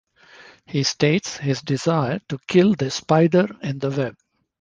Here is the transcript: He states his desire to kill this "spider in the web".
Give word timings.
He 0.65 0.81
states 0.81 1.37
his 1.37 1.61
desire 1.61 2.19
to 2.29 2.39
kill 2.47 2.73
this 2.73 2.95
"spider 2.95 3.45
in 3.61 3.77
the 3.77 3.91
web". 3.91 4.15